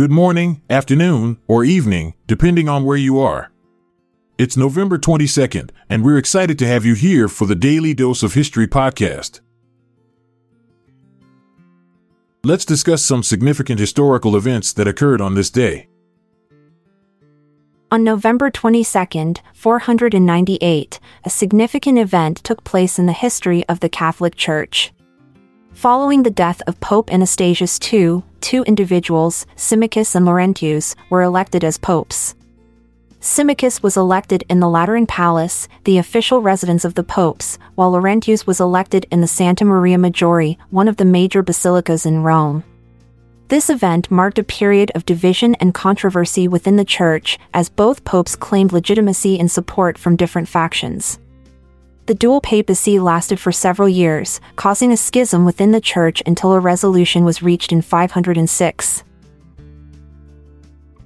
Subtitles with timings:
[0.00, 3.52] good morning, afternoon, or evening, depending on where you are.
[4.38, 8.32] It's November 22nd, and we're excited to have you here for the Daily Dose of
[8.32, 9.40] History podcast.
[12.42, 15.88] Let's discuss some significant historical events that occurred on this day.
[17.90, 24.34] On November 22, 498, a significant event took place in the history of the Catholic
[24.34, 24.94] Church.
[25.72, 31.78] Following the death of Pope Anastasius II, two individuals, Symmachus and Laurentius, were elected as
[31.78, 32.34] popes.
[33.20, 38.46] Symmachus was elected in the Lateran Palace, the official residence of the popes, while Laurentius
[38.46, 42.64] was elected in the Santa Maria Maggiore, one of the major basilicas in Rome.
[43.48, 48.36] This event marked a period of division and controversy within the church, as both popes
[48.36, 51.18] claimed legitimacy and support from different factions.
[52.10, 56.58] The dual papacy lasted for several years, causing a schism within the church until a
[56.58, 59.04] resolution was reached in 506.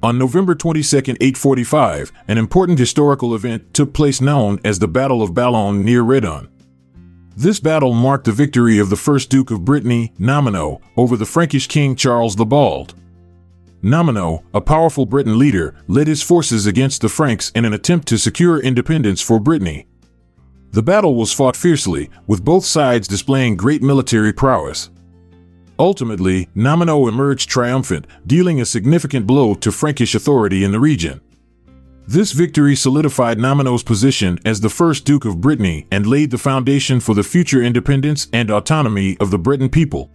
[0.00, 5.34] On November 22, 845, an important historical event took place known as the Battle of
[5.34, 6.46] Ballon near Redon.
[7.36, 11.66] This battle marked the victory of the first Duke of Brittany, Nominoe, over the Frankish
[11.66, 12.94] king Charles the Bald.
[13.82, 18.18] Nominoe, a powerful Breton leader, led his forces against the Franks in an attempt to
[18.18, 19.88] secure independence for Brittany.
[20.72, 24.88] The battle was fought fiercely, with both sides displaying great military prowess.
[25.78, 31.20] Ultimately, Nominoe emerged triumphant, dealing a significant blow to Frankish authority in the region.
[32.06, 37.00] This victory solidified Nominoe's position as the first Duke of Brittany and laid the foundation
[37.00, 40.10] for the future independence and autonomy of the Breton people.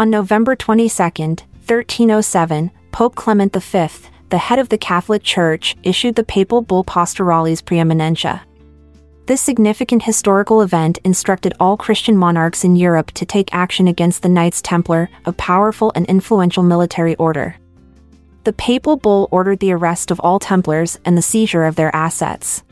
[0.00, 3.88] On November 22, 1307, Pope Clement V,
[4.30, 8.47] the head of the Catholic Church, issued the papal bull Pastoralis Praeeminentiae.
[9.28, 14.28] This significant historical event instructed all Christian monarchs in Europe to take action against the
[14.28, 17.54] Knights Templar, a powerful and influential military order
[18.48, 22.62] the papal bull ordered the arrest of all Templars and the seizure of their assets.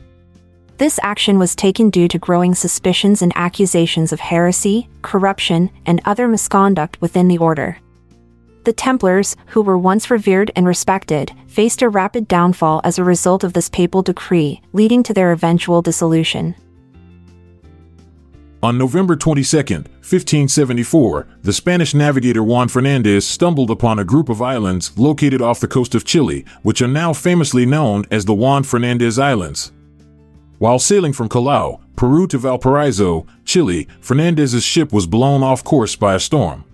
[0.79, 6.27] This action was taken due to growing suspicions and accusations of heresy, corruption, and other
[6.27, 7.77] misconduct within the order.
[8.67, 13.45] The Templars, who were once revered and respected, faced a rapid downfall as a result
[13.45, 16.53] of this papal decree, leading to their eventual dissolution.
[18.61, 24.91] On November 22, 1574, the Spanish navigator Juan Fernandez stumbled upon a group of islands
[24.99, 29.17] located off the coast of Chile, which are now famously known as the Juan Fernandez
[29.17, 29.71] Islands.
[30.57, 36.15] While sailing from Callao, Peru to Valparaiso, Chile, Fernandez's ship was blown off course by
[36.15, 36.65] a storm.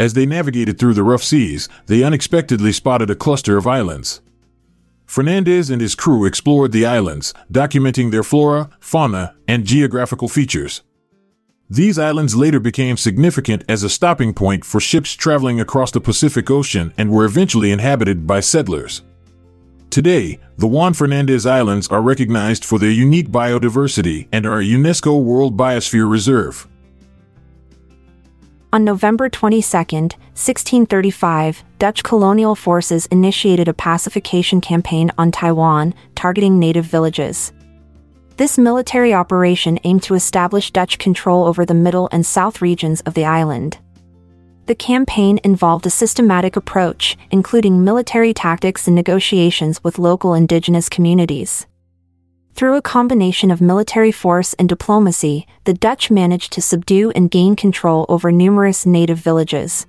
[0.00, 4.22] As they navigated through the rough seas, they unexpectedly spotted a cluster of islands.
[5.04, 10.80] Fernandez and his crew explored the islands, documenting their flora, fauna, and geographical features.
[11.68, 16.50] These islands later became significant as a stopping point for ships traveling across the Pacific
[16.50, 19.02] Ocean and were eventually inhabited by settlers.
[19.90, 25.22] Today, the Juan Fernandez Islands are recognized for their unique biodiversity and are a UNESCO
[25.22, 26.66] World Biosphere Reserve.
[28.72, 36.84] On November 22, 1635, Dutch colonial forces initiated a pacification campaign on Taiwan, targeting native
[36.84, 37.52] villages.
[38.36, 43.14] This military operation aimed to establish Dutch control over the middle and south regions of
[43.14, 43.78] the island.
[44.66, 51.66] The campaign involved a systematic approach, including military tactics and negotiations with local indigenous communities.
[52.54, 57.56] Through a combination of military force and diplomacy, the Dutch managed to subdue and gain
[57.56, 59.86] control over numerous native villages.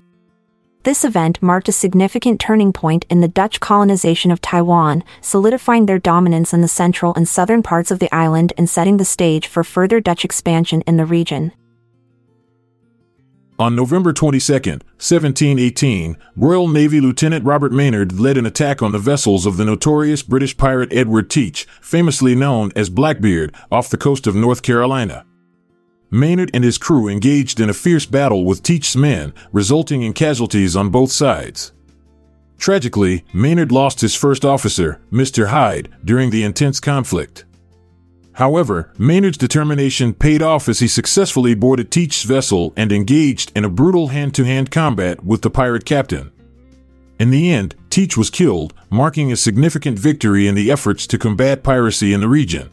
[0.83, 5.99] This event marked a significant turning point in the Dutch colonization of Taiwan, solidifying their
[5.99, 9.63] dominance in the central and southern parts of the island and setting the stage for
[9.63, 11.51] further Dutch expansion in the region.
[13.61, 19.45] On November 22, 1718, Royal Navy Lieutenant Robert Maynard led an attack on the vessels
[19.45, 24.33] of the notorious British pirate Edward Teach, famously known as Blackbeard, off the coast of
[24.33, 25.27] North Carolina.
[26.09, 30.75] Maynard and his crew engaged in a fierce battle with Teach's men, resulting in casualties
[30.75, 31.71] on both sides.
[32.57, 35.49] Tragically, Maynard lost his first officer, Mr.
[35.49, 37.45] Hyde, during the intense conflict.
[38.33, 43.69] However, Maynard's determination paid off as he successfully boarded Teach's vessel and engaged in a
[43.69, 46.31] brutal hand to hand combat with the pirate captain.
[47.19, 51.61] In the end, Teach was killed, marking a significant victory in the efforts to combat
[51.61, 52.69] piracy in the region.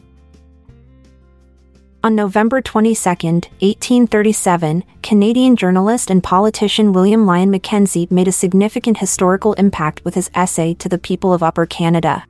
[2.01, 9.51] On November 22, 1837, Canadian journalist and politician William Lyon Mackenzie made a significant historical
[9.53, 12.23] impact with his essay To the People of Upper Canada.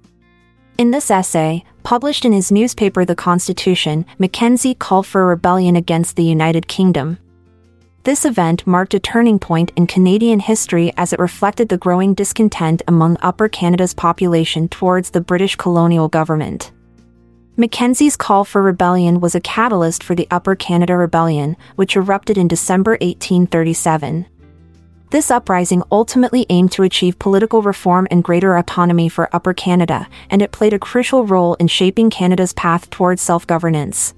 [0.79, 6.15] In this essay, published in his newspaper The Constitution, Mackenzie called for a rebellion against
[6.15, 7.17] the United Kingdom.
[8.03, 12.81] This event marked a turning point in Canadian history as it reflected the growing discontent
[12.87, 16.71] among Upper Canada's population towards the British colonial government.
[17.57, 22.47] Mackenzie's call for rebellion was a catalyst for the Upper Canada Rebellion, which erupted in
[22.47, 24.27] December 1837.
[25.11, 30.41] This uprising ultimately aimed to achieve political reform and greater autonomy for Upper Canada, and
[30.41, 34.13] it played a crucial role in shaping Canada's path towards self governance.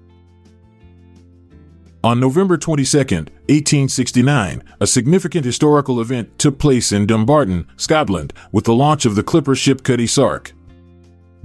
[2.03, 8.73] On November 22, 1869, a significant historical event took place in Dumbarton, Scotland, with the
[8.73, 10.51] launch of the clipper ship Cutty Sark.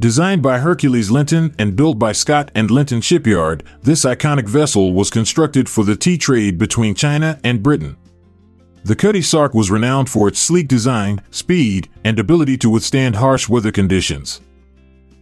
[0.01, 5.11] Designed by Hercules Linton and built by Scott and Linton Shipyard, this iconic vessel was
[5.11, 7.97] constructed for the tea trade between China and Britain.
[8.87, 13.49] The Cutty Sark was renowned for its sleek design, speed, and ability to withstand harsh
[13.49, 14.41] weather conditions.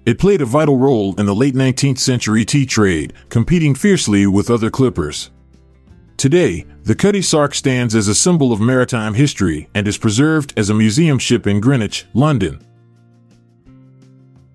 [0.05, 4.51] It played a vital role in the late 19th century tea trade, competing fiercely with
[4.51, 5.31] other clippers.
[6.19, 10.69] Today, the Cutty Sark stands as a symbol of maritime history and is preserved as
[10.69, 12.63] a museum ship in Greenwich, London.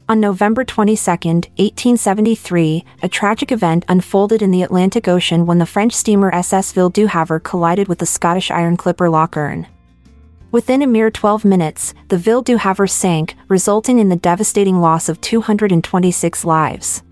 [0.10, 5.94] On November 22, 1873, a tragic event unfolded in the Atlantic Ocean when the French
[5.94, 9.68] steamer SS Ville du Havre collided with the Scottish iron clipper Loch Earn.
[10.52, 15.10] Within a mere 12 minutes, the Ville du Havre sank, resulting in the devastating loss
[15.10, 17.04] of 226 lives.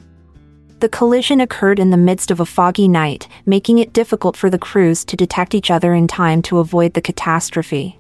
[0.79, 4.57] The collision occurred in the midst of a foggy night, making it difficult for the
[4.57, 7.99] crews to detect each other in time to avoid the catastrophe.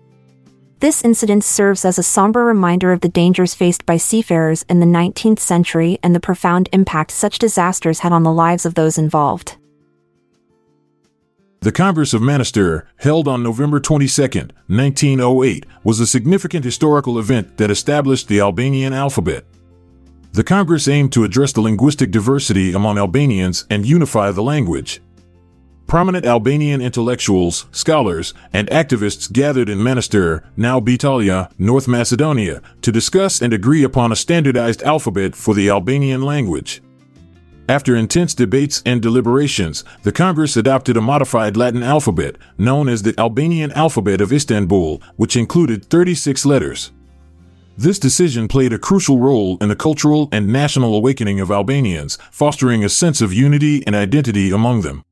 [0.79, 4.85] This incident serves as a somber reminder of the dangers faced by seafarers in the
[4.85, 9.57] 19th century and the profound impact such disasters had on the lives of those involved.
[11.61, 14.21] The Congress of Manastir, held on November 22,
[14.67, 19.45] 1908, was a significant historical event that established the Albanian alphabet.
[20.33, 25.01] The Congress aimed to address the linguistic diversity among Albanians and unify the language.
[25.87, 33.41] Prominent Albanian intellectuals, scholars, and activists gathered in Manastir, now Bitola, North Macedonia, to discuss
[33.41, 36.81] and agree upon a standardized alphabet for the Albanian language.
[37.69, 43.17] After intense debates and deliberations, the Congress adopted a modified Latin alphabet, known as the
[43.17, 46.91] Albanian alphabet of Istanbul, which included 36 letters.
[47.77, 52.83] This decision played a crucial role in the cultural and national awakening of Albanians, fostering
[52.83, 55.03] a sense of unity and identity among them.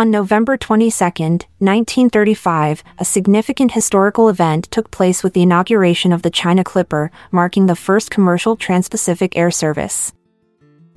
[0.00, 0.92] On November 22,
[1.58, 7.66] 1935, a significant historical event took place with the inauguration of the China Clipper, marking
[7.66, 10.12] the first commercial trans-Pacific air service.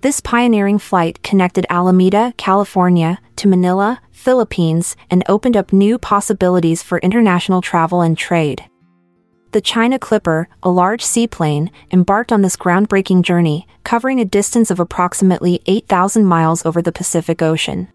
[0.02, 7.00] This pioneering flight connected Alameda, California, to Manila, Philippines, and opened up new possibilities for
[7.00, 8.66] international travel and trade.
[9.52, 14.80] The China Clipper, a large seaplane, embarked on this groundbreaking journey, covering a distance of
[14.80, 17.88] approximately 8,000 miles over the Pacific Ocean.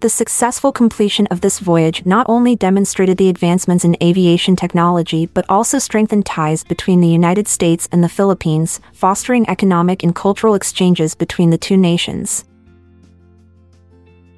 [0.00, 5.44] The successful completion of this voyage not only demonstrated the advancements in aviation technology but
[5.48, 11.16] also strengthened ties between the United States and the Philippines, fostering economic and cultural exchanges
[11.16, 12.44] between the two nations.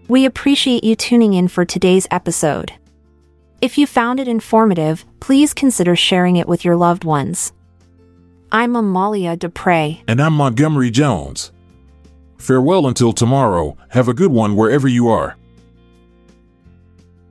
[0.08, 2.72] We appreciate you tuning in for today's episode.
[3.60, 7.52] If you found it informative, please consider sharing it with your loved ones.
[8.50, 9.98] I'm Amalia Dupre.
[10.08, 11.52] And I'm Montgomery Jones.
[12.38, 13.76] Farewell until tomorrow.
[13.90, 15.36] Have a good one wherever you are.